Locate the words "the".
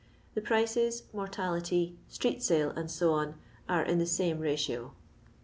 0.33-0.41, 3.99-4.07